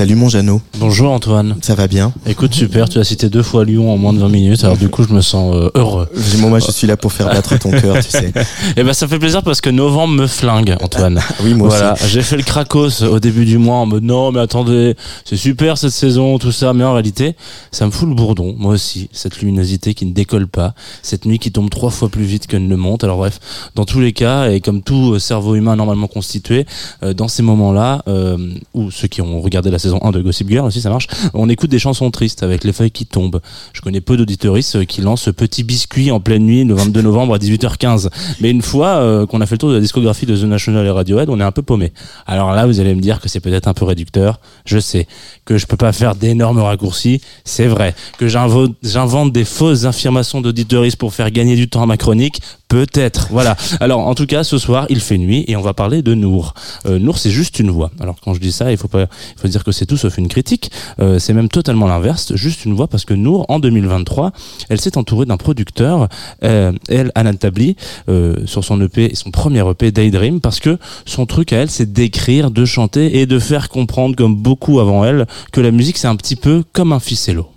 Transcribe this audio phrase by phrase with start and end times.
[0.00, 0.62] Salut mon Jeannot.
[0.78, 1.56] Bonjour Antoine.
[1.60, 4.30] Ça va bien Écoute, super, tu as cité deux fois Lyon en moins de 20
[4.30, 6.08] minutes, alors du coup je me sens euh, heureux.
[6.38, 8.32] Moi, je suis là pour faire battre ton cœur, tu sais.
[8.78, 11.20] Eh ben ça fait plaisir parce que novembre me flingue, Antoine.
[11.42, 14.40] oui, moi voilà, j'ai fait le Krakos au début du mois en mode non mais
[14.40, 17.36] attendez, c'est super cette saison, tout ça, mais en réalité,
[17.70, 21.38] ça me fout le bourdon, moi aussi, cette luminosité qui ne décolle pas, cette nuit
[21.38, 23.04] qui tombe trois fois plus vite qu'elle ne monte.
[23.04, 23.38] Alors bref,
[23.74, 26.64] dans tous les cas, et comme tout cerveau humain normalement constitué,
[27.02, 28.38] euh, dans ces moments-là, euh,
[28.72, 31.48] ou ceux qui ont regardé la saison 1 de Gossip Girl aussi, ça marche, on
[31.48, 33.40] écoute des chansons tristes avec les feuilles qui tombent.
[33.72, 37.02] Je connais peu d'auditoristes euh, qui lancent ce petit biscuit en pleine nuit le 22
[37.02, 38.08] novembre à 18h15.
[38.40, 40.86] Mais une fois euh, qu'on a fait le tour de la discographie de The National
[40.86, 41.92] et Radiohead, on est un peu paumé.
[42.26, 44.40] Alors là, vous allez me dire que c'est peut-être un peu réducteur.
[44.64, 45.06] Je sais
[45.44, 47.20] que je peux pas faire d'énormes raccourcis.
[47.44, 51.96] C'est vrai que j'invente des fausses affirmations d'auditoristes pour faire gagner du temps à ma
[51.96, 52.40] chronique.
[52.70, 53.26] Peut-être.
[53.32, 53.56] Voilà.
[53.80, 56.54] Alors, en tout cas, ce soir, il fait nuit et on va parler de Nour.
[56.86, 57.90] Euh, Nour, c'est juste une voix.
[57.98, 59.06] Alors, quand je dis ça, il faut pas,
[59.42, 60.70] dire que c'est tout sauf une critique.
[61.00, 64.30] Euh, c'est même totalement l'inverse, juste une voix parce que Nour, en 2023,
[64.68, 66.08] elle s'est entourée d'un producteur,
[66.44, 67.74] euh, elle, Alan Tabli,
[68.08, 71.92] euh, sur son EP, son premier EP, Daydream, parce que son truc à elle, c'est
[71.92, 76.06] d'écrire, de chanter et de faire comprendre, comme beaucoup avant elle, que la musique, c'est
[76.06, 77.48] un petit peu comme un ficello.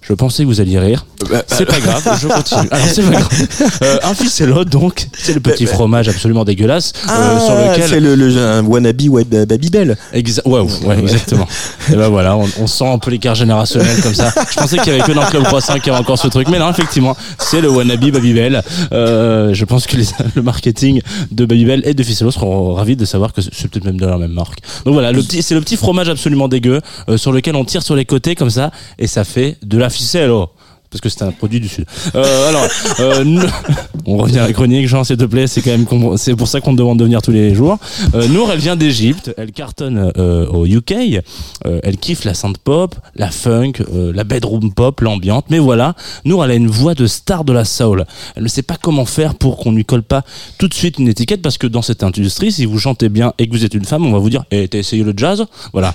[0.00, 1.04] Je pensais que vous alliez rire.
[1.30, 2.68] Bah, c'est pas grave, je continue.
[2.70, 3.28] Alors c'est pas grave.
[3.82, 7.88] Euh, un ficello, donc, c'est le petit fromage absolument dégueulasse euh, ah, sur lequel.
[7.88, 9.96] C'est le, le un wannabe web Babybel.
[10.12, 11.46] Exa ouais, ouais, exactement.
[11.92, 14.32] et ben voilà, on, sent un peu l'écart générationnel comme ça.
[14.50, 16.28] Je pensais qu'il y avait que dans le club croissant qu'il y avait encore ce
[16.28, 18.62] truc, mais non, effectivement, c'est le wannabe Babybel.
[18.92, 19.96] Euh, je pense que
[20.34, 24.00] le marketing de Babybel et de ficello seront ravis de savoir que c'est peut-être même
[24.00, 24.60] de la même marque.
[24.84, 27.82] Donc voilà, le petit, c'est le petit fromage absolument dégueu euh, sur lequel on tire
[27.82, 30.30] sur les côtés comme ça et ça fait de la ficelle
[30.96, 31.84] parce que c'est un produit du sud.
[32.14, 32.66] Euh, alors,
[33.00, 33.46] euh,
[34.06, 35.46] on revient à la chronique, Jean, s'il te plaît.
[35.46, 37.78] C'est quand même c'est pour ça qu'on te demande de venir tous les jours.
[38.14, 40.94] Euh, Nour, elle vient d'Égypte, elle cartonne euh, au UK,
[41.64, 45.46] elle kiffe la synth pop, la funk, la bedroom pop, l'ambiante.
[45.50, 48.06] Mais voilà, Nour, elle a une voix de star de la soul.
[48.34, 50.24] Elle ne sait pas comment faire pour qu'on lui colle pas
[50.58, 53.46] tout de suite une étiquette, parce que dans cette industrie, si vous chantez bien et
[53.46, 55.44] que vous êtes une femme, on va vous dire, eh, t'as essayé le jazz?
[55.72, 55.94] Voilà.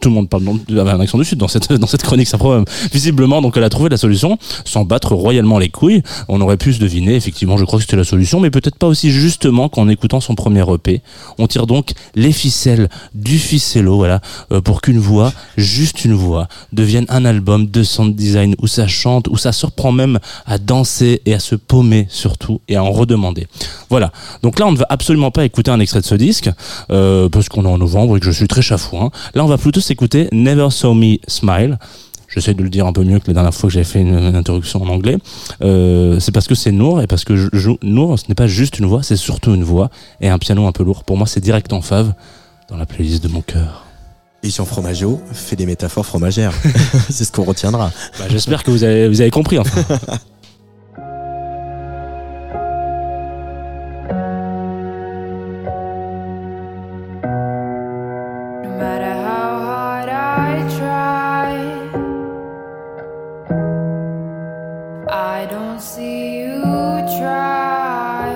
[0.00, 2.38] Tout le monde parle avec un accent du sud dans cette dans cette chronique, ça
[2.38, 2.64] problème.
[2.92, 6.02] Visiblement, donc elle a trouvé la solution sans battre royalement les couilles.
[6.28, 8.86] On aurait pu se deviner, effectivement, je crois que c'était la solution, mais peut-être pas
[8.86, 11.02] aussi justement qu'en écoutant son premier EP.
[11.38, 14.20] On tire donc les ficelles du ficello, voilà,
[14.52, 18.86] euh, pour qu'une voix, juste une voix, devienne un album de sound design où ça
[18.86, 22.90] chante, où ça surprend même à danser et à se paumer surtout et à en
[22.90, 23.46] redemander.
[23.88, 24.12] Voilà.
[24.42, 26.50] Donc là, on ne va absolument pas écouter un extrait de ce disque
[26.90, 29.10] euh, parce qu'on est en novembre et que je suis très chafouin.
[29.34, 31.76] Là, on va plutôt s'écouter Never Saw Me Smile.
[32.28, 34.36] J'essaie de le dire un peu mieux que la dernière fois que j'avais fait une,
[34.36, 35.18] introduction en anglais.
[35.62, 38.78] Euh, c'est parce que c'est Nour et parce que je, Nour, ce n'est pas juste
[38.78, 39.90] une voix, c'est surtout une voix
[40.20, 41.02] et un piano un peu lourd.
[41.02, 42.14] Pour moi, c'est direct en fave
[42.68, 43.84] dans la playlist de mon cœur.
[44.44, 46.54] Et Jean Fromageau fait des métaphores fromagères.
[47.10, 47.90] c'est ce qu'on retiendra.
[48.20, 49.58] Bah, J'espère que vous avez, vous avez compris.
[49.58, 49.82] Enfin.
[65.80, 66.60] see you
[67.18, 68.28] try.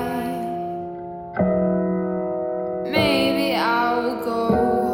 [2.91, 4.47] Maybe I will go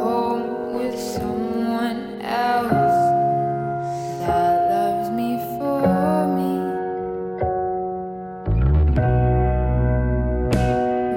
[0.03, 2.99] home with someone else
[4.19, 6.55] that loves me for me.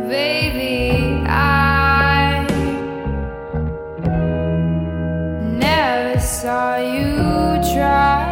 [0.07, 2.45] Baby, I
[5.41, 8.22] never saw you try.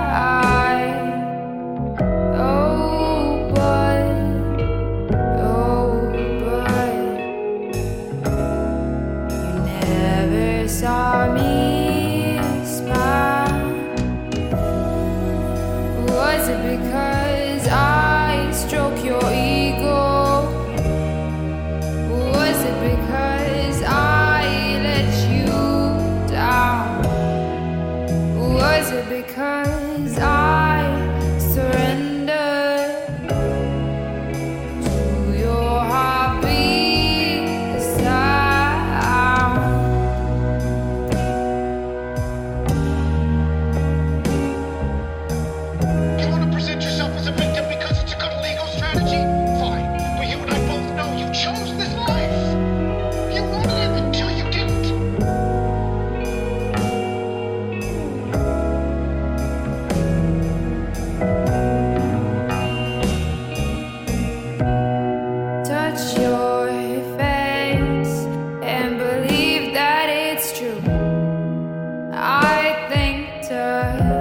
[10.72, 11.11] saw
[73.52, 74.21] desire